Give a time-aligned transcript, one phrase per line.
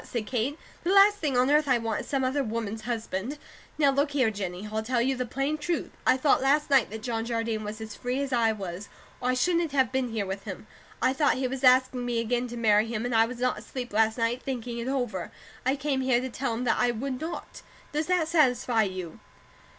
[0.03, 0.57] said Kate.
[0.83, 3.37] "The last thing on earth I want is some other woman's husband.
[3.77, 5.91] Now look here, Jennie, I'll tell you the plain truth.
[6.07, 8.89] I thought last night that John Jardine was as free as I was;
[9.21, 10.65] or I shouldn't have been here with him.
[11.03, 13.93] I thought he was asking me again to marry him, and I was not asleep
[13.93, 15.31] last night, thinking it over.
[15.67, 17.61] I came here to tell him that I would not.
[17.91, 19.19] Does that satisfy you?"